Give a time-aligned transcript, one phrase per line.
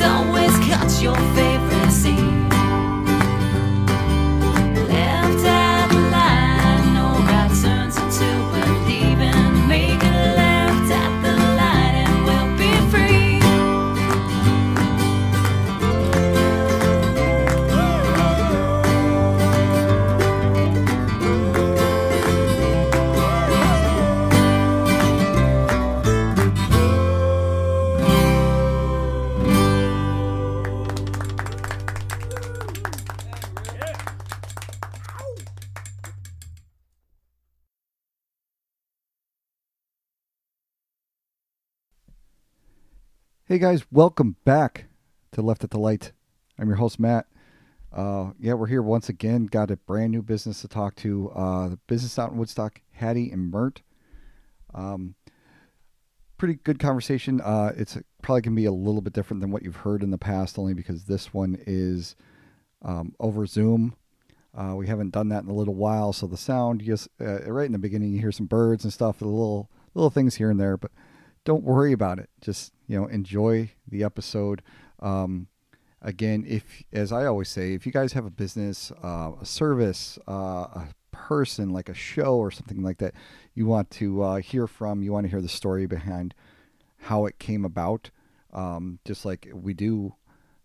[0.00, 1.57] always cut your face.
[43.58, 44.84] Hey guys, welcome back
[45.32, 46.12] to Left at the Light.
[46.60, 47.26] I'm your host Matt.
[47.92, 49.46] Uh, yeah, we're here once again.
[49.46, 51.32] Got a brand new business to talk to.
[51.34, 53.82] Uh, the business out in Woodstock, Hattie and Mert.
[54.72, 55.16] Um,
[56.36, 57.40] pretty good conversation.
[57.40, 60.18] Uh, it's probably gonna be a little bit different than what you've heard in the
[60.18, 62.14] past, only because this one is
[62.82, 63.96] um, over Zoom.
[64.56, 67.66] Uh, we haven't done that in a little while, so the sound, yes, uh, right
[67.66, 70.60] in the beginning, you hear some birds and stuff, the little little things here and
[70.60, 70.92] there, but
[71.44, 72.30] don't worry about it.
[72.40, 74.62] Just you know, enjoy the episode.
[74.98, 75.46] Um,
[76.02, 80.18] again, if as I always say, if you guys have a business, uh, a service,
[80.26, 83.14] uh, a person like a show or something like that,
[83.54, 86.34] you want to uh, hear from, you want to hear the story behind
[87.02, 88.10] how it came about,
[88.52, 90.14] um, just like we do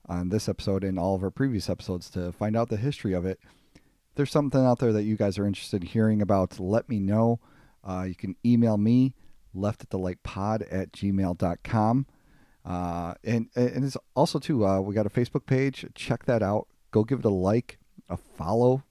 [0.08, 3.26] on this episode and all of our previous episodes to find out the history of
[3.26, 3.40] it.
[3.76, 7.00] If there's something out there that you guys are interested in hearing about, let me
[7.00, 7.40] know.
[7.84, 9.14] Uh, you can email me,
[9.54, 12.06] left at the light pod at gmail.com.
[12.66, 15.86] Uh, and, and it's also too, uh, we got a Facebook page.
[15.96, 16.68] Check that out.
[16.92, 17.78] Go give it a like,
[18.10, 18.84] a follow,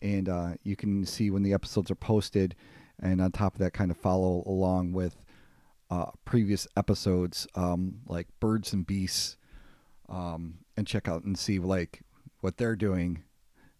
[0.00, 2.54] and uh, you can see when the episodes are posted.
[3.00, 5.16] And on top of that, kind of follow along with
[5.90, 9.36] uh, previous episodes, um, like Birds and Beasts,
[10.08, 12.02] um, and check out and see like
[12.40, 13.22] what they're doing.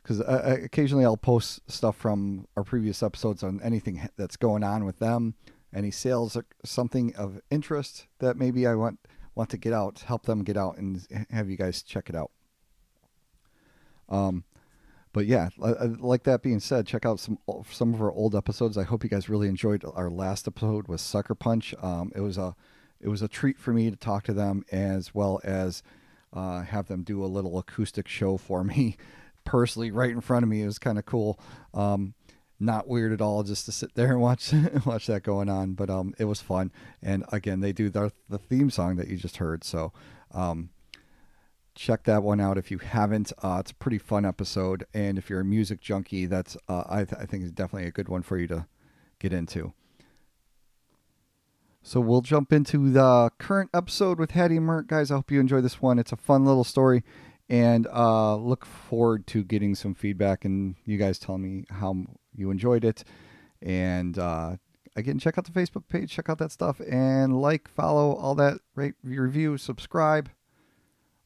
[0.02, 4.84] Because uh, occasionally I'll post stuff from our previous episodes on anything that's going on
[4.84, 5.34] with them,
[5.74, 9.00] any sales or something of interest that maybe I want
[9.38, 12.32] want to get out, help them get out, and have you guys check it out.
[14.08, 14.44] Um,
[15.12, 17.38] but yeah, like that being said, check out some
[17.70, 18.76] some of our old episodes.
[18.76, 21.74] I hope you guys really enjoyed our last episode with Sucker Punch.
[21.80, 22.54] Um, it was a
[23.00, 25.82] it was a treat for me to talk to them as well as
[26.32, 28.96] uh, have them do a little acoustic show for me
[29.44, 30.62] personally right in front of me.
[30.62, 31.38] It was kind of cool.
[31.72, 32.14] Um,
[32.60, 34.52] not weird at all just to sit there and watch
[34.84, 36.72] watch that going on but um it was fun.
[37.02, 39.64] And again they do the the theme song that you just heard.
[39.64, 39.92] So
[40.32, 40.70] um
[41.78, 43.32] check that one out if you haven't.
[43.40, 44.84] Uh, it's a pretty fun episode.
[44.92, 47.92] And if you're a music junkie that's uh, I, th- I think is definitely a
[47.92, 48.66] good one for you to
[49.20, 49.72] get into.
[51.82, 54.88] So we'll jump into the current episode with Hattie Mert.
[54.88, 55.98] Guys, I hope you enjoy this one.
[56.00, 57.04] It's a fun little story
[57.48, 61.96] and uh, look forward to getting some feedback and you guys tell me how
[62.34, 63.04] you enjoyed it.
[63.62, 64.56] And uh,
[64.96, 68.58] again, check out the Facebook page, check out that stuff, and like, follow, all that,
[68.74, 70.30] rate, review, subscribe.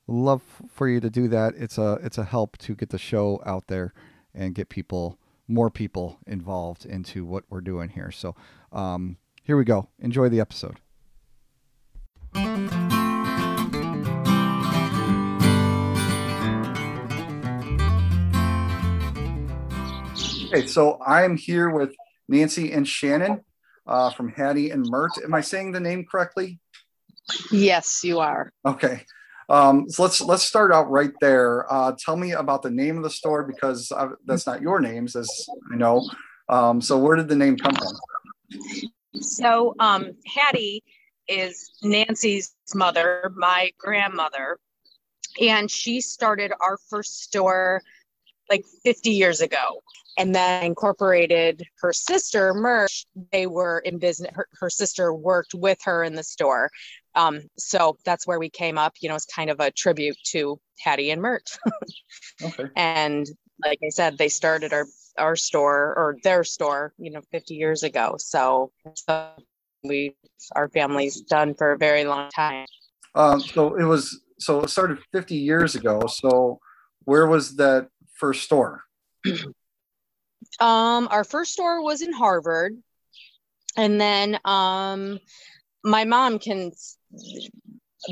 [0.07, 1.55] Love for you to do that.
[1.57, 3.95] It's a it's a help to get the show out there
[4.35, 5.17] and get people
[5.47, 8.11] more people involved into what we're doing here.
[8.11, 8.35] So
[8.73, 9.89] um, here we go.
[10.01, 10.81] Enjoy the episode.
[20.55, 21.95] Okay, so I'm here with
[22.29, 23.41] Nancy and Shannon
[23.87, 25.13] uh, from Hattie and Mert.
[25.25, 26.59] Am I saying the name correctly?
[27.51, 28.53] Yes, you are.
[28.67, 29.07] Okay.
[29.49, 31.73] Um, so let's let's start out right there.
[31.73, 35.17] Uh, tell me about the name of the store because I, that's not your names,
[35.17, 35.31] as
[35.73, 36.07] I know.
[36.51, 39.23] Um, so where did the name come from?
[39.23, 40.83] So um, Hattie
[41.29, 44.59] is Nancy's mother, my grandmother,
[45.41, 47.83] and she started our first store
[48.53, 49.83] like 50 years ago
[50.19, 52.93] and then incorporated her sister Mert.
[53.33, 54.31] They were in business.
[54.35, 56.71] Her, her sister worked with her in the store.
[57.15, 58.95] Um, so that's where we came up.
[59.01, 61.49] You know, it's kind of a tribute to Hattie and Mert.
[62.43, 62.65] okay.
[62.77, 63.27] And
[63.65, 64.87] like I said, they started our
[65.19, 68.15] our store or their store, you know, 50 years ago.
[68.19, 69.31] So, so
[69.85, 70.17] we
[70.57, 72.67] our family's done for a very long time.
[73.15, 76.07] Um, so it was so it started 50 years ago.
[76.09, 76.61] So
[77.05, 77.89] where was that
[78.23, 78.85] first store?
[80.61, 82.77] Um, our first store was in Harvard,
[83.77, 85.19] and then um,
[85.83, 86.73] my mom can.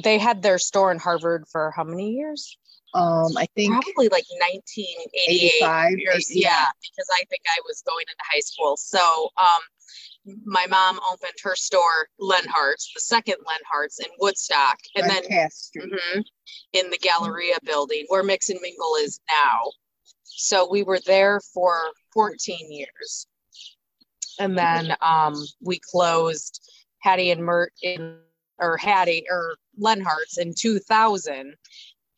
[0.03, 2.57] They had their store in Harvard for how many years?
[2.95, 6.35] Um, I think probably like 1988 years.
[6.35, 8.77] Yeah, because I think I was going into high school.
[8.77, 15.23] So, um, my mom opened her store, Lenhart's, the second Lenhart's in Woodstock, and then
[15.23, 16.21] mm-hmm,
[16.73, 19.71] in the Galleria building where Mix and Mingle is now.
[20.41, 21.79] So we were there for
[22.15, 23.27] 14 years.
[24.39, 26.63] And then um, we closed
[27.03, 28.17] Hattie and Mert in,
[28.59, 31.55] or Hattie or Lenhart's in 2000.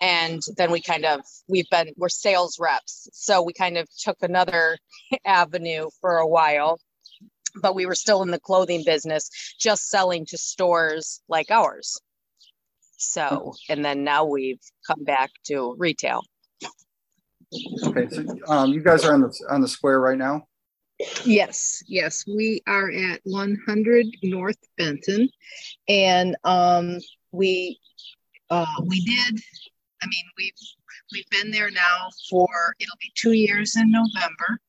[0.00, 3.08] And then we kind of, we've been, we're sales reps.
[3.12, 4.78] So we kind of took another
[5.24, 6.78] avenue for a while,
[7.60, 12.00] but we were still in the clothing business, just selling to stores like ours.
[12.98, 16.22] So, and then now we've come back to retail.
[17.84, 20.46] Okay, so um, you guys are on the on the square right now.
[21.24, 25.28] Yes, yes, we are at 100 North Benton,
[25.88, 26.98] and um,
[27.32, 27.78] we
[28.50, 29.40] uh, we did.
[30.02, 30.52] I mean, we've
[31.12, 34.60] we've been there now for it'll be two years in November,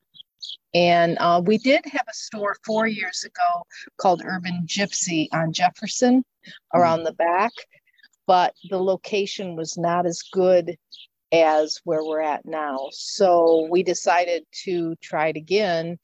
[0.73, 3.63] and uh, we did have a store four years ago
[3.97, 6.23] called Urban Gypsy on Jefferson,
[6.73, 7.51] around the back,
[8.27, 10.75] but the location was not as good
[11.33, 12.87] as where we're at now.
[12.91, 15.97] So we decided to try it again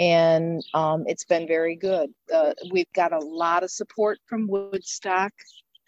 [0.00, 2.10] and um, it's been very good.
[2.32, 5.30] Uh, we've got a lot of support from Woodstock,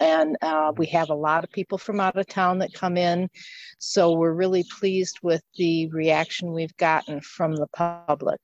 [0.01, 3.31] and uh, we have a lot of people from out of town that come in.
[3.79, 8.41] So we're really pleased with the reaction we've gotten from the public.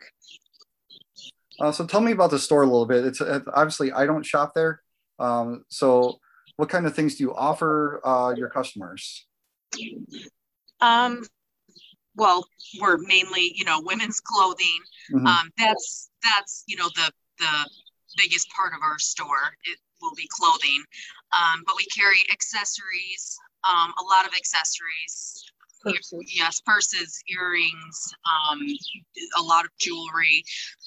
[1.60, 3.04] Uh, so tell me about the store a little bit.
[3.04, 4.80] It's, obviously I don't shop there.
[5.18, 6.18] Um, so
[6.56, 9.26] what kind of things do you offer uh, your customers?
[10.80, 11.24] Um,
[12.16, 12.44] well,
[12.80, 14.80] we're mainly, you know, women's clothing.
[15.12, 15.26] Mm-hmm.
[15.26, 17.70] Um, that's that's you know the the
[18.16, 19.56] biggest part of our store.
[19.64, 20.82] It will be clothing,
[21.32, 23.38] um, but we carry accessories,
[23.68, 25.44] um, a lot of accessories.
[25.80, 26.34] Purses.
[26.34, 28.60] Yes, purses, earrings, um,
[29.38, 30.42] a lot of jewelry,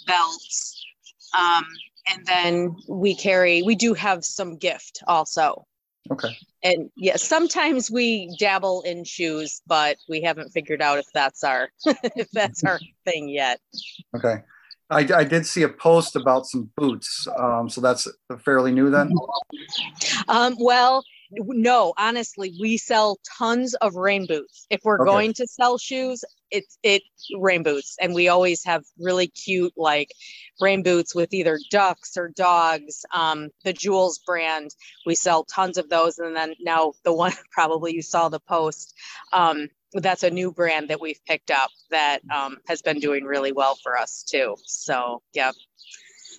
[0.05, 0.85] belts,
[1.33, 1.65] um,
[2.11, 3.61] and then we carry.
[3.61, 5.65] We do have some gift also.
[6.09, 6.35] Okay.
[6.63, 11.69] And yeah, sometimes we dabble in shoes, but we haven't figured out if that's our
[11.85, 13.59] if that's our thing yet.
[14.15, 14.41] Okay.
[14.89, 17.25] I, I did see a post about some boots.
[17.37, 18.09] Um, so that's
[18.43, 19.13] fairly new then?
[20.27, 21.01] Um, well,
[21.31, 24.65] no, honestly, we sell tons of rain boots.
[24.69, 25.09] If we're okay.
[25.09, 27.03] going to sell shoes, it's it
[27.37, 30.11] rain boots, and we always have really cute like
[30.59, 33.05] rain boots with either ducks or dogs.
[33.13, 34.71] Um, the Joules brand,
[35.05, 38.93] we sell tons of those, and then now the one probably you saw the post.
[39.31, 43.51] Um, that's a new brand that we've picked up that um, has been doing really
[43.51, 44.55] well for us too.
[44.65, 45.57] So yeah, okay.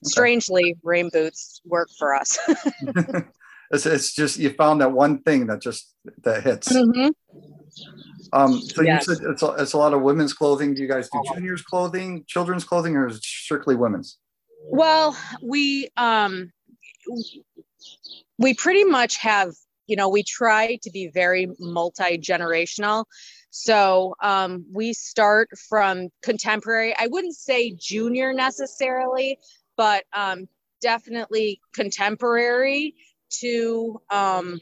[0.04, 2.38] strangely, rain boots work for us.
[3.72, 6.72] it's, it's just you found that one thing that just that hits.
[6.72, 7.08] Mm-hmm.
[8.34, 9.06] Um, so yes.
[9.06, 10.74] you said it's a, it's a lot of women's clothing.
[10.74, 14.18] Do you guys do juniors clothing, children's clothing, or is it strictly women's?
[14.70, 16.52] Well, we um,
[18.38, 19.52] we pretty much have
[19.86, 23.06] you know we try to be very multi generational.
[23.50, 26.94] So um, we start from contemporary.
[26.98, 29.38] I wouldn't say junior necessarily,
[29.76, 30.46] but um,
[30.80, 32.94] definitely contemporary
[33.40, 34.60] to um,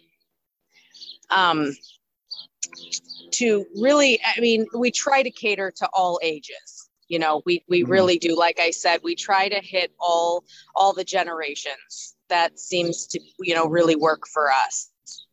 [1.30, 1.74] um,
[3.32, 7.82] to really i mean we try to cater to all ages you know we we
[7.82, 7.92] mm-hmm.
[7.92, 8.36] really do.
[8.36, 13.54] Like i said we try to hit all all the generations that seems to you
[13.54, 14.90] know really work for us.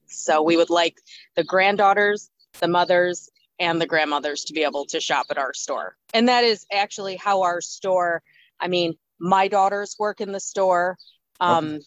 [0.08, 0.98] So we would like
[1.36, 2.30] the granddaughters
[2.60, 3.30] the mothers
[3.60, 5.96] and the grandmothers to be able to shop at our store.
[6.14, 8.22] And that is actually how our store
[8.60, 10.98] i mean my daughters work in the store.
[11.40, 11.80] Um,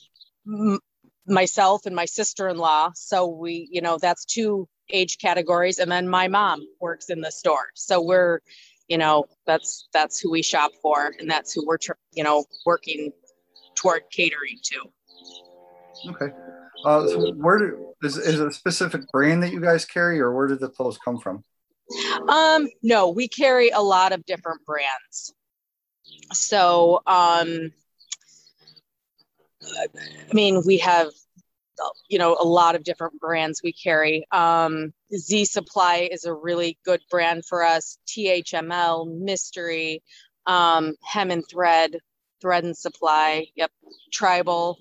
[0.49, 0.79] okay
[1.31, 2.93] myself and my sister-in-law.
[2.95, 5.79] So we you know that's two age categories.
[5.79, 7.69] And then my mom works in the store.
[7.75, 8.41] So we're
[8.89, 11.15] you know that's that's who we shop for.
[11.19, 11.79] And that's who we're
[12.13, 13.13] you know working
[13.77, 16.11] toward catering to.
[16.11, 16.35] Okay.
[16.85, 20.35] Uh, so where do, is, is it a specific brand that you guys carry or
[20.35, 21.45] where did the clothes come from?
[22.29, 25.35] Um no we carry a lot of different brands.
[26.33, 27.73] So um
[29.63, 31.09] I mean, we have,
[32.09, 34.27] you know, a lot of different brands we carry.
[34.33, 37.99] Um, Z Supply is a really good brand for us.
[38.07, 40.01] THML, Mystree,
[40.47, 41.99] um, Hem and Thread,
[42.41, 43.47] Thread and Supply.
[43.57, 43.71] Yep,
[44.13, 44.79] Tribal.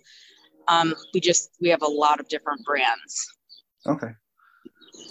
[0.68, 3.28] Um, we just we have a lot of different brands.
[3.86, 4.10] Okay.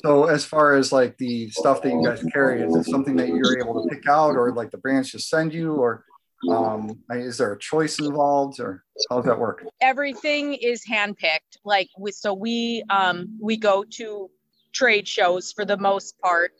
[0.05, 3.29] So as far as like the stuff that you guys carry, is it something that
[3.29, 6.05] you're able to pick out, or like the brands just send you, or
[6.51, 9.65] um is there a choice involved or how does that work?
[9.81, 14.31] Everything is handpicked like we, so we um we go to
[14.73, 16.53] trade shows for the most part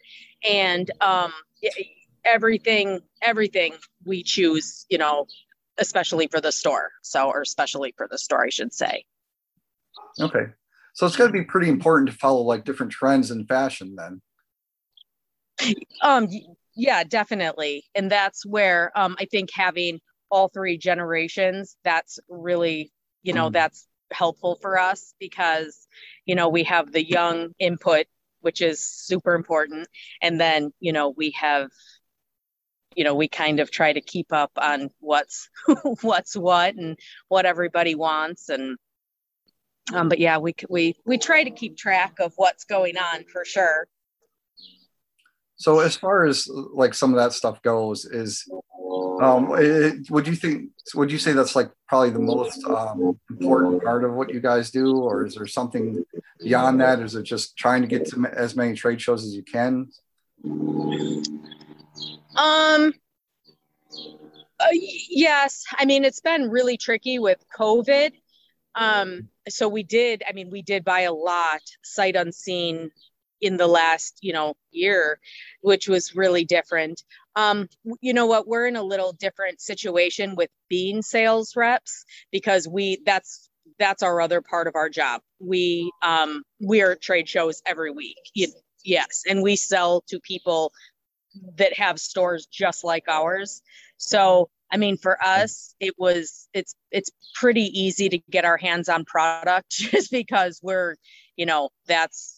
[0.49, 1.33] and um
[2.25, 5.27] everything everything we choose you know
[5.79, 9.05] especially for the store so or especially for the store i should say.
[10.21, 10.47] Okay.
[10.95, 14.21] So it's going to be pretty important to follow like different trends in fashion then.
[16.03, 16.29] Um
[16.79, 17.85] yeah, definitely.
[17.97, 19.99] And that's where um, I think having
[20.31, 22.93] all three generations, that's really,
[23.25, 23.53] you know, mm.
[23.53, 25.89] that's helpful for us because,
[26.25, 28.07] you know, we have the young input,
[28.43, 29.89] which is super important.
[30.23, 31.69] And then, you know, we have,
[32.95, 35.51] you know, we kind of try to keep up on what's
[36.03, 38.51] what's what and what everybody wants.
[38.51, 38.77] And
[39.93, 43.45] um, but yeah, we we we try to keep track of what's going on for
[43.45, 43.89] sure.
[45.59, 48.49] So as far as like some of that stuff goes, is
[49.21, 50.71] um, it, would you think?
[50.95, 54.71] Would you say that's like probably the most um, important part of what you guys
[54.71, 56.05] do, or is there something
[56.41, 57.01] beyond that?
[57.01, 59.89] Is it just trying to get to as many trade shows as you can?
[62.37, 62.95] Um,
[64.61, 68.13] uh, yes, I mean it's been really tricky with COVID.
[68.77, 70.23] Um, so we did.
[70.29, 72.93] I mean, we did buy a lot sight unseen
[73.41, 75.19] in the last you know year,
[75.61, 77.03] which was really different.
[77.37, 77.69] Um,
[78.01, 78.49] you know what?
[78.49, 84.21] We're in a little different situation with being sales reps because we that's that's our
[84.21, 85.23] other part of our job.
[85.39, 88.19] We um, we are at trade shows every week.
[88.85, 90.73] Yes, and we sell to people
[91.57, 93.63] that have stores just like ours.
[93.97, 98.89] So, I mean, for us, it was it's it's pretty easy to get our hands
[98.89, 100.97] on product just because we're,
[101.37, 102.38] you know, that's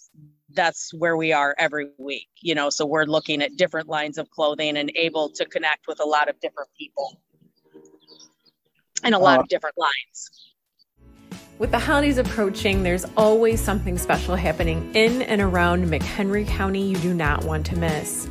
[0.54, 2.70] that's where we are every week, you know.
[2.70, 6.28] So we're looking at different lines of clothing and able to connect with a lot
[6.28, 7.20] of different people
[9.02, 10.50] and a lot uh, of different lines.
[11.58, 16.96] With the holidays approaching, there's always something special happening in and around McHenry County you
[16.96, 18.28] do not want to miss.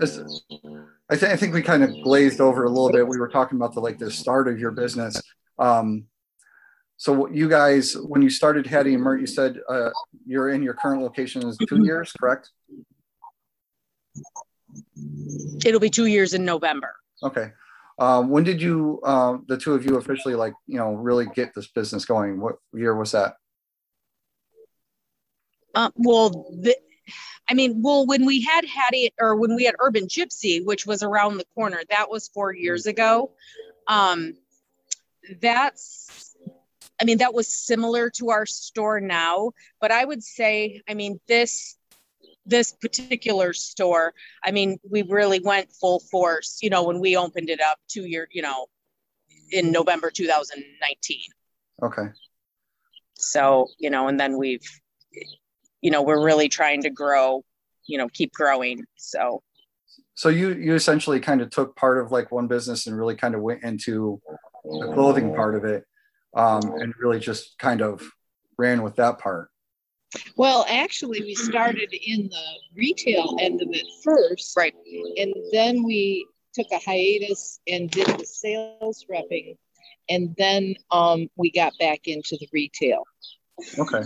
[1.09, 3.07] I, th- I think we kind of glazed over a little bit.
[3.07, 5.21] We were talking about the like the start of your business.
[5.57, 6.05] Um,
[6.97, 9.89] so you guys, when you started Hattie and Mert, you said uh,
[10.25, 12.49] you're in your current location is two years, correct?
[15.65, 16.93] It'll be two years in November.
[17.23, 17.51] Okay.
[17.99, 21.53] Um, when did you, uh, the two of you, officially like you know really get
[21.55, 22.39] this business going?
[22.39, 23.35] What year was that?
[25.75, 26.75] Uh, well, the,
[27.49, 31.03] I mean, well, when we had Hattie or when we had Urban Gypsy, which was
[31.03, 33.31] around the corner, that was four years ago.
[33.87, 34.33] Um,
[35.41, 36.35] that's,
[37.01, 41.19] I mean, that was similar to our store now, but I would say, I mean,
[41.27, 41.75] this
[42.45, 47.49] this particular store, I mean, we really went full force, you know, when we opened
[47.49, 48.67] it up two year, you know,
[49.51, 51.19] in November 2019.
[51.83, 52.09] Okay.
[53.13, 54.67] So, you know, and then we've
[55.81, 57.43] you know we're really trying to grow
[57.89, 59.41] you know keep growing so.
[60.13, 63.35] So you you essentially kind of took part of like one business and really kind
[63.35, 64.21] of went into
[64.63, 65.85] the clothing part of it
[66.35, 68.03] um, and really just kind of
[68.57, 69.49] ran with that part.
[70.35, 72.45] Well actually we started in the
[72.75, 74.73] retail end of it first right.
[75.17, 79.55] and then we took a hiatus and did the sales repping
[80.09, 83.03] and then um, we got back into the retail.
[83.77, 84.03] Okay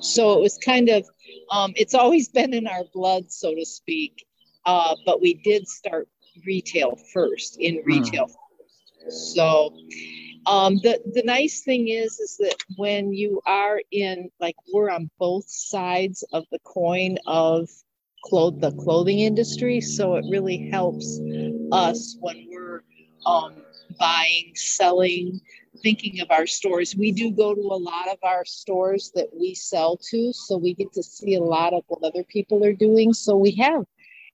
[0.00, 1.06] so it was kind of,
[1.50, 4.24] um, it's always been in our blood, so to speak.
[4.66, 6.06] Uh, but we did start
[6.46, 7.86] retail first, in hmm.
[7.86, 8.26] retail.
[8.26, 9.12] Mm.
[9.12, 9.74] So
[10.46, 15.10] um, the the nice thing is is that when you are in like we're on
[15.18, 17.68] both sides of the coin of
[18.24, 21.20] cloth the clothing industry, so it really helps
[21.72, 22.82] us when we're
[23.26, 23.54] um,
[23.98, 25.40] buying, selling,
[25.82, 26.94] thinking of our stores.
[26.96, 30.74] We do go to a lot of our stores that we sell to, so we
[30.74, 33.12] get to see a lot of what other people are doing.
[33.12, 33.84] So we have,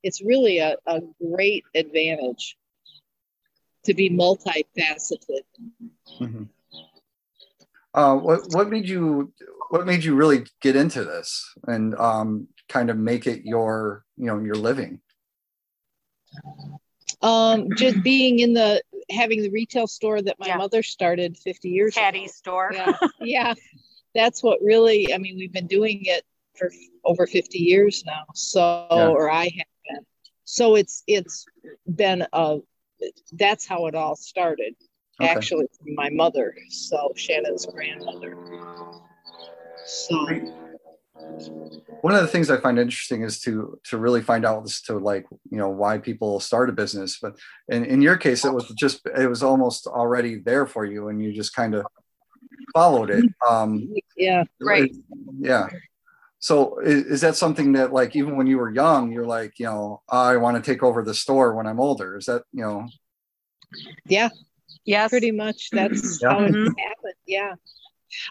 [0.03, 2.57] it's really a, a great advantage
[3.85, 5.43] to be multifaceted.
[6.21, 6.45] Mm-hmm.
[7.95, 9.33] Uh, what what made you
[9.71, 14.27] what made you really get into this and um, kind of make it your you
[14.27, 15.01] know your living?
[17.23, 20.57] Um, just being in the having the retail store that my yeah.
[20.57, 22.71] mother started 50 years Hattie's store.
[22.73, 22.93] Yeah.
[23.21, 23.55] yeah.
[24.15, 26.25] That's what really, I mean, we've been doing it
[26.57, 26.71] for
[27.05, 28.25] over 50 years now.
[28.35, 29.09] So, yeah.
[29.09, 29.53] or I have
[29.89, 30.07] been.
[30.45, 31.45] So it's, it's
[31.95, 32.59] been a,
[33.33, 34.75] that's how it all started.
[35.21, 35.31] Okay.
[35.31, 36.55] Actually, from my mother.
[36.69, 38.37] So Shannon's grandmother.
[39.87, 40.27] So
[42.01, 44.99] one of the things I find interesting is to to really find out as to
[44.99, 47.19] like you know why people start a business.
[47.21, 51.09] But in, in your case, it was just it was almost already there for you,
[51.09, 51.87] and you just kind of
[52.75, 53.25] followed it.
[53.49, 54.91] Um, yeah, right.
[55.39, 55.69] Yeah.
[56.39, 59.67] So is, is, that something that like even when you were young, you're like you
[59.67, 62.17] know I want to take over the store when I'm older?
[62.17, 62.87] Is that you know?
[64.07, 64.29] Yeah.
[64.85, 65.09] Yeah.
[65.09, 65.71] Pretty much.
[65.73, 66.31] That's yeah.
[66.31, 66.67] how it mm-hmm.
[66.67, 67.15] happened.
[67.27, 67.55] Yeah.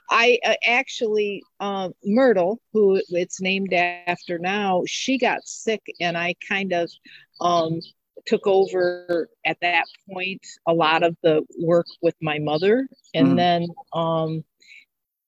[0.09, 6.35] I uh, actually, uh, Myrtle, who it's named after now, she got sick, and I
[6.47, 6.91] kind of
[7.41, 7.79] um,
[8.25, 13.35] took over at that point a lot of the work with my mother, and mm.
[13.35, 14.43] then um,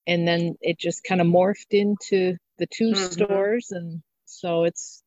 [0.07, 3.11] and then it just kind of morphed into the 2 mm-hmm.
[3.11, 5.03] stores, and so it's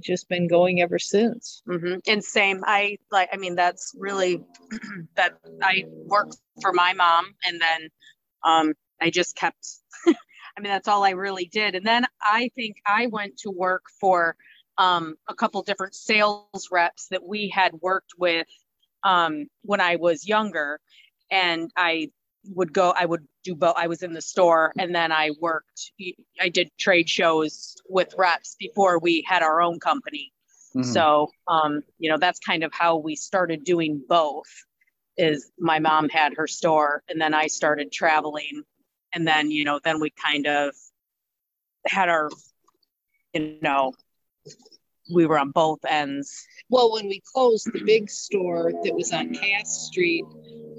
[0.00, 1.62] just been going ever since.
[1.68, 1.98] Mm-hmm.
[2.06, 3.30] And same, I like.
[3.32, 4.44] I mean, that's really
[5.16, 7.88] that I work for my mom, and then
[8.44, 9.66] um, I just kept,
[10.06, 11.74] I mean, that's all I really did.
[11.74, 14.36] And then I think I went to work for
[14.78, 18.46] um, a couple different sales reps that we had worked with
[19.04, 20.80] um, when I was younger.
[21.30, 22.10] And I
[22.44, 23.74] would go, I would do both.
[23.76, 25.92] I was in the store and then I worked,
[26.40, 30.32] I did trade shows with reps before we had our own company.
[30.74, 30.90] Mm-hmm.
[30.90, 34.48] So, um, you know, that's kind of how we started doing both
[35.16, 38.62] is my mom had her store and then I started traveling
[39.12, 40.74] and then you know then we kind of
[41.86, 42.30] had our
[43.32, 43.92] you know
[45.12, 46.46] we were on both ends.
[46.68, 50.24] Well when we closed the big store that was on cass street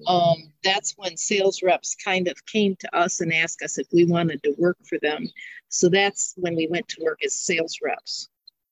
[0.08, 4.06] um, that's when sales reps kind of came to us and asked us if we
[4.06, 5.28] wanted to work for them.
[5.70, 8.30] So that's when we went to work as sales reps.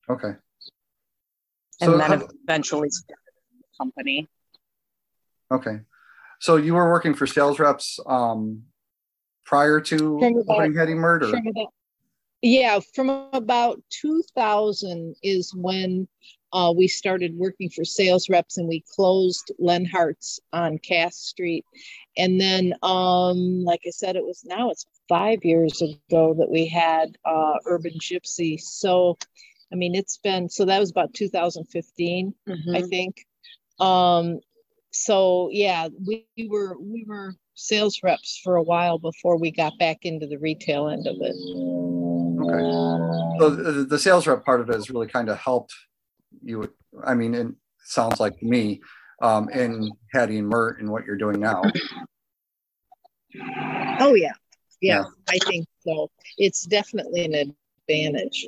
[0.10, 0.34] Okay.
[1.80, 2.90] And so then how, eventually
[3.80, 4.28] company.
[5.52, 5.80] Okay.
[6.40, 8.64] So you were working for sales reps um,
[9.46, 11.24] prior to opening Hattie and Mert?
[11.24, 11.74] From about,
[12.42, 16.08] yeah, from about 2000 is when
[16.54, 21.66] uh, we started working for sales reps and we closed Lenhart's on Cass Street.
[22.18, 26.68] And then, um, like I said, it was now it's five years ago that we
[26.68, 28.60] had uh, Urban Gypsy.
[28.60, 29.18] So,
[29.72, 32.76] I mean, it's been so that was about 2015, mm-hmm.
[32.76, 33.26] I think.
[33.80, 34.40] Um,
[34.92, 39.78] so yeah, we, we were we were sales reps for a while before we got
[39.78, 41.36] back into the retail end of it.
[42.42, 43.40] Okay.
[43.40, 45.74] So the, the sales rep part of it has really kind of helped
[46.44, 46.72] you.
[47.06, 47.48] I mean, it
[47.84, 48.82] sounds like me
[49.22, 51.62] um, in Hattie and Mert and what you're doing now.
[54.00, 54.32] Oh yeah.
[54.82, 55.04] yeah, yeah.
[55.30, 56.10] I think so.
[56.38, 57.56] It's definitely an
[57.88, 58.48] advantage.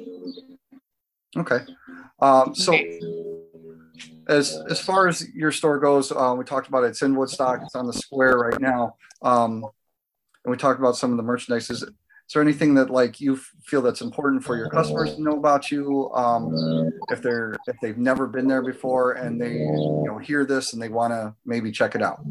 [1.38, 1.60] Okay.
[2.20, 2.74] Um, so.
[2.74, 3.43] Okay
[4.28, 6.88] as as far as your store goes, uh, we talked about it.
[6.88, 7.62] It's in Woodstock.
[7.64, 9.66] It's on the square right now, um,
[10.44, 11.70] and we talked about some of the merchandise.
[11.70, 15.38] Is, is there anything that like you feel that's important for your customers to know
[15.38, 16.10] about you?
[16.14, 20.74] Um, if they're if they've never been there before and they you know hear this
[20.74, 22.24] and they want to maybe check it out.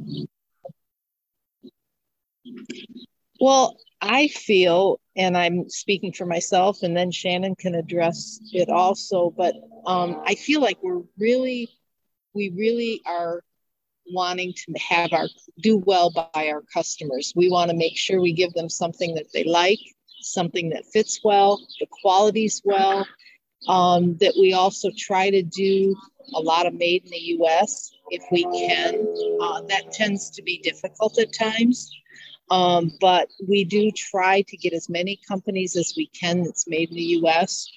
[3.41, 9.33] Well, I feel, and I'm speaking for myself, and then Shannon can address it also,
[9.37, 9.55] but
[9.87, 11.69] um, I feel like we're really
[12.35, 13.43] we really are
[14.07, 15.29] wanting to have our
[15.61, 17.33] do well by our customers.
[17.37, 19.79] We want to make sure we give them something that they like,
[20.21, 23.07] something that fits well, the qualities well.
[23.69, 25.95] Um, that we also try to do
[26.35, 27.93] a lot of made in the U.S.
[28.11, 29.07] if we can.
[29.41, 31.91] Uh, that tends to be difficult at times,
[32.51, 36.91] um, but we do try to get as many companies as we can that's made
[36.91, 37.71] in the U.S.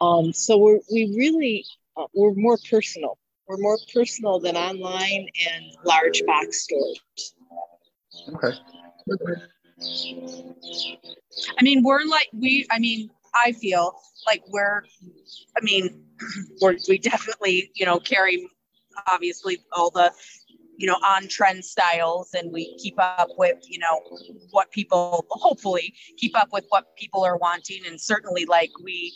[0.00, 1.64] Um, so we're we really
[1.96, 3.18] uh, we're more personal
[3.50, 7.00] we're more personal than online and large box stores.
[8.28, 8.56] Okay.
[11.58, 12.64] I mean, we're like we.
[12.70, 14.84] I mean, I feel like we're.
[15.56, 16.04] I mean,
[16.60, 18.48] we're, we definitely you know carry
[19.08, 20.12] obviously all the
[20.80, 24.00] you know on trend styles and we keep up with you know
[24.50, 29.12] what people hopefully keep up with what people are wanting and certainly like we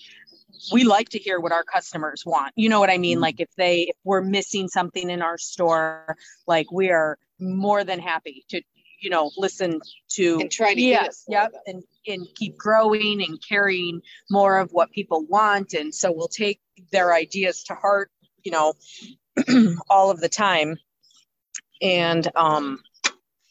[0.73, 2.53] we like to hear what our customers want.
[2.57, 3.17] You know what I mean?
[3.17, 3.23] Mm-hmm.
[3.23, 7.99] Like if they if we're missing something in our store, like we are more than
[7.99, 8.63] happy to
[9.01, 14.01] you know listen to and try to yes yep and and keep growing and carrying
[14.31, 16.61] more of what people want and so we'll take
[16.93, 18.11] their ideas to heart
[18.45, 18.73] you know
[19.91, 20.77] all of the time
[21.85, 22.81] and um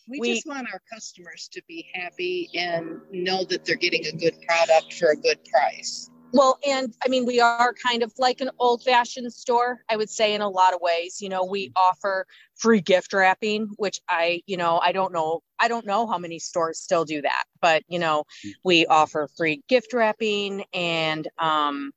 [0.10, 4.12] we, we, just want our customers to be happy and know that they're getting a
[4.12, 8.42] good product for a good price well, and I mean, we are kind of like
[8.42, 11.22] an old fashioned store, I would say, in a lot of ways.
[11.22, 15.68] You know, we offer free gift wrapping, which I, you know, I don't know, I
[15.68, 18.24] don't know how many stores still do that, but, you know,
[18.64, 21.92] we offer free gift wrapping and, um,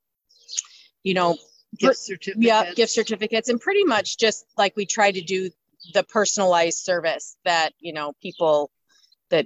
[1.01, 1.35] you know,
[1.79, 2.45] Gift certificates.
[2.45, 5.49] yeah, gift certificates, and pretty much just like we try to do
[5.93, 8.71] the personalized service that, you know, people
[9.29, 9.45] that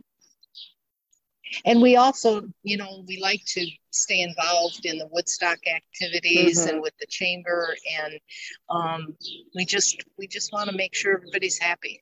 [1.65, 6.81] And we also, you know, we like to stay involved in the Woodstock activities and
[6.81, 8.19] with the chamber and
[8.69, 9.15] um,
[9.53, 12.01] we just we just want to make sure everybody's happy.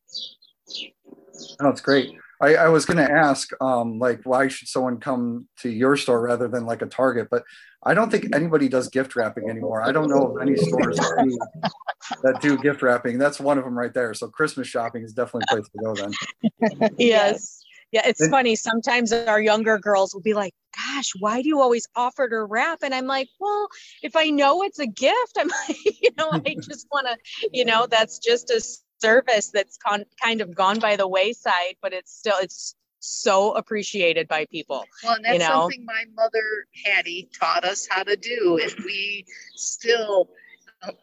[1.59, 2.11] Oh, it's great.
[2.41, 6.21] I, I was going to ask, um, like, why should someone come to your store
[6.21, 7.27] rather than like a Target?
[7.29, 7.43] But
[7.83, 9.83] I don't think anybody does gift wrapping anymore.
[9.83, 13.17] I don't know of any stores that do, that do gift wrapping.
[13.17, 14.13] That's one of them right there.
[14.13, 16.89] So Christmas shopping is definitely a place to go then.
[16.97, 17.61] Yes.
[17.91, 18.55] Yeah, it's And- funny.
[18.55, 22.79] Sometimes our younger girls will be like, gosh, why do you always offer to wrap?
[22.83, 23.67] And I'm like, well,
[24.03, 27.17] if I know it's a gift, I'm like, you know, I just want to,
[27.51, 28.61] you know, that's just a
[29.09, 34.27] service that's con- kind of gone by the wayside, but it's still, it's so appreciated
[34.27, 34.83] by people.
[35.03, 35.61] Well, and that's You know?
[35.61, 40.29] something my mother Hattie taught us how to do, and we still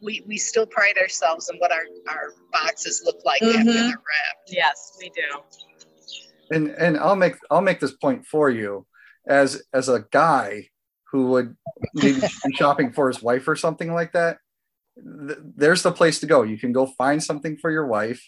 [0.02, 3.64] we we still pride ourselves in what our our boxes look like after Mhm.
[3.74, 4.48] they're wrapped.
[4.48, 5.22] Yes, we do.
[6.50, 8.86] and and I'll make I'll make this point for you
[9.26, 10.68] as as a guy
[11.12, 11.56] who would
[11.94, 14.38] maybe be shopping for his wife or something like that.
[14.96, 16.42] Th- There's the place to go.
[16.42, 18.22] You can go find something for your wife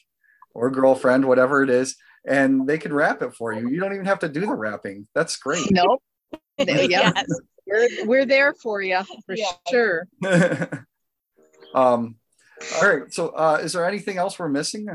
[0.55, 3.69] or girlfriend, whatever it is, and they can wrap it for you.
[3.69, 5.07] You don't even have to do the wrapping.
[5.15, 5.67] That's great.
[5.71, 6.03] Nope.
[6.59, 6.81] Yeah,
[7.15, 7.25] yes.
[7.67, 9.53] we're we're there for you for Yeah.
[9.71, 10.09] sure.
[11.75, 12.17] um,
[12.75, 13.13] all right.
[13.15, 14.89] So, uh, is there anything else we're missing?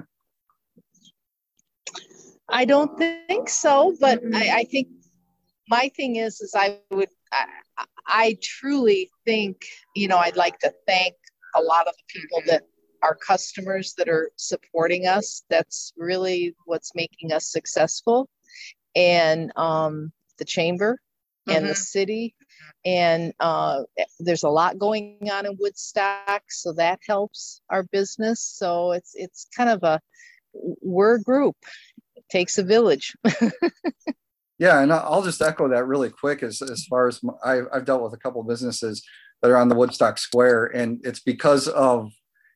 [2.49, 4.89] I don't think so, but I, I think
[5.69, 7.45] my thing is, is I would, I,
[8.05, 9.63] I truly think,
[9.95, 11.15] you know, I'd like to thank
[11.56, 12.63] a lot of the people that
[13.02, 15.44] are customers that are supporting us.
[15.50, 18.30] That's really what's making us successful.
[18.96, 21.00] And um, the chamber
[21.48, 22.36] and the city.
[22.86, 23.84] And uh,
[24.20, 28.42] there's a lot going on in Woodstock, so that helps our business.
[28.42, 30.00] So it's it's kind of a
[30.54, 31.58] we're a group.
[32.16, 33.16] It takes a village.
[34.60, 36.44] Yeah, and I'll just echo that really quick.
[36.44, 39.04] As as far as my, I, I've dealt with a couple businesses
[39.43, 42.13] that are on the Woodstock Square, and it's because of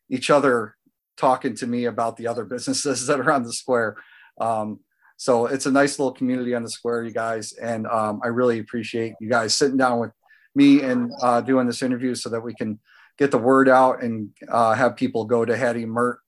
[0.10, 0.78] each other
[1.18, 3.98] talking to me about the other businesses that are on the square.
[4.40, 4.80] Um,
[5.18, 8.60] so it's a nice little community on the square, you guys, and um, I really
[8.60, 10.12] appreciate you guys sitting down with
[10.56, 12.80] me and uh, doing this interview so that we can
[13.18, 16.20] get the word out and uh, have people go to Hattie Mert.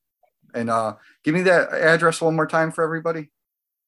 [0.54, 3.30] And uh, give me that address one more time for everybody.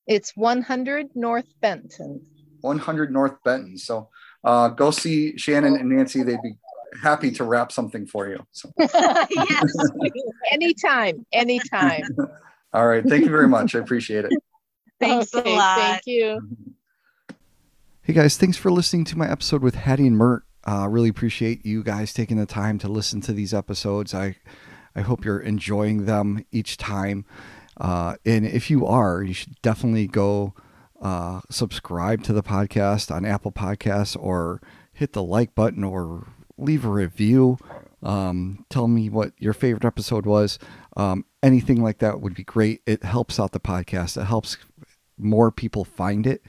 [0.07, 2.25] It's 100 North Benton.
[2.61, 3.77] 100 North Benton.
[3.77, 4.09] So
[4.43, 6.23] uh, go see Shannon and Nancy.
[6.23, 6.55] They'd be
[7.01, 8.45] happy to wrap something for you.
[8.51, 9.73] So, yes.
[10.51, 12.03] anytime, anytime.
[12.73, 13.03] all right.
[13.05, 13.75] Thank you very much.
[13.75, 14.31] I appreciate it.
[14.99, 15.77] Thanks a lot.
[15.77, 16.41] Thank you.
[18.03, 20.43] Hey guys, thanks for listening to my episode with Hattie and Mert.
[20.63, 24.13] Uh, really appreciate you guys taking the time to listen to these episodes.
[24.13, 24.37] I
[24.95, 27.25] I hope you're enjoying them each time.
[27.79, 30.53] Uh, and if you are, you should definitely go
[31.01, 34.61] uh, subscribe to the podcast on Apple Podcasts or
[34.93, 36.27] hit the like button or
[36.61, 37.57] leave a review.
[38.03, 40.59] Um, tell me what your favorite episode was.
[40.95, 42.81] Um, anything like that would be great.
[42.85, 44.19] It helps out the podcast.
[44.19, 44.57] It helps
[45.17, 46.41] more people find it,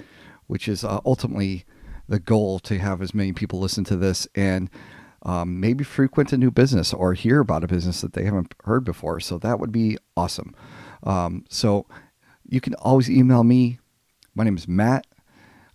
[0.47, 1.65] which is uh, ultimately
[2.09, 4.71] the goal to have as many people listen to this and
[5.25, 8.85] um, maybe frequent a new business or hear about a business that they haven't heard
[8.85, 9.21] before.
[9.21, 10.55] So that would be awesome.
[11.05, 11.87] Um, so
[12.49, 13.79] you can always email me.
[14.35, 15.07] My name is Matt.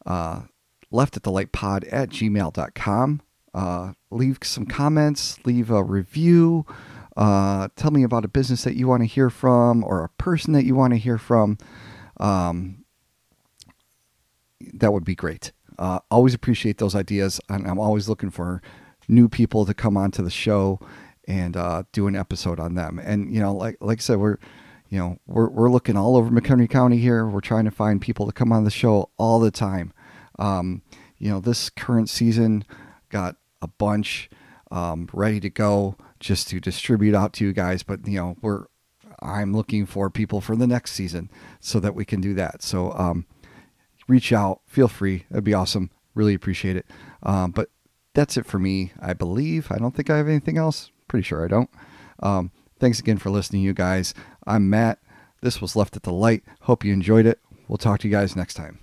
[0.06, 0.44] Uh,
[0.92, 3.22] left at the light pod at gmail.com.
[3.58, 6.64] Uh, leave some comments, leave a review.
[7.16, 10.54] Uh, tell me about a business that you want to hear from or a person
[10.54, 11.58] that you want to hear from.
[12.20, 12.86] Um,
[14.76, 15.54] that would be great.
[15.80, 18.62] Uh, always appreciate those ideas, and I'm always looking for
[19.08, 20.80] new people to come onto the show
[21.28, 23.00] and uh, do an episode on them.
[23.00, 24.38] And you know, like like I said, we're
[24.90, 27.26] you know we're we're looking all over McHenry County here.
[27.26, 29.94] We're trying to find people to come on the show all the time.
[30.38, 30.84] Um,
[31.18, 32.64] you know, this current season
[33.10, 34.30] got a bunch
[34.72, 37.84] um, ready to go just to distribute out to you guys.
[37.84, 38.66] But you know, we're
[39.22, 42.62] I'm looking for people for the next season so that we can do that.
[42.62, 43.26] So um,
[44.08, 45.26] reach out, feel free.
[45.30, 45.90] That'd be awesome.
[46.14, 46.86] Really appreciate it.
[47.24, 47.70] Um, but
[48.14, 49.72] that's it for me, I believe.
[49.72, 50.92] I don't think I have anything else.
[51.08, 51.70] Pretty sure I don't.
[52.22, 54.14] Um, thanks again for listening, you guys.
[54.46, 55.00] I'm Matt.
[55.42, 56.44] This was Left at the Light.
[56.62, 57.40] Hope you enjoyed it.
[57.68, 58.80] We'll talk to you guys next time.